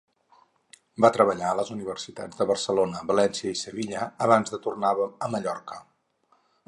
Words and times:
Va 1.03 1.11
treballar 1.17 1.49
a 1.49 1.57
les 1.59 1.69
universitats 1.75 2.39
de 2.39 2.47
Barcelona, 2.53 3.03
València 3.11 3.51
i 3.51 3.59
Sevilla, 3.61 4.09
abans 4.29 4.55
de 4.55 4.61
tornar 4.65 4.95
a 5.07 5.31
Mallorca. 5.37 5.79